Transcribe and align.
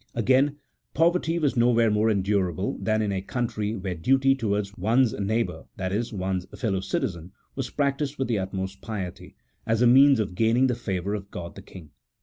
Again, 0.15 0.55
poverty 0.95 1.37
was 1.37 1.55
nowhere 1.55 1.91
more 1.91 2.09
endurable 2.09 2.75
than 2.79 3.03
in 3.03 3.11
a 3.11 3.21
country 3.21 3.75
where 3.75 3.93
duty 3.93 4.33
towards 4.33 4.75
one's 4.75 5.13
neighbour, 5.13 5.65
that 5.77 5.91
is, 5.93 6.11
one's 6.11 6.47
fellow 6.59 6.79
citizen, 6.79 7.33
was 7.53 7.69
practised 7.69 8.17
with 8.17 8.27
the 8.27 8.39
utmost 8.39 8.81
piety, 8.81 9.35
as 9.67 9.83
a 9.83 9.85
means 9.85 10.19
of 10.19 10.33
gaining 10.33 10.65
the 10.65 10.73
favour 10.73 11.13
of 11.13 11.29
God 11.29 11.53
the 11.53 11.61
King. 11.61 11.91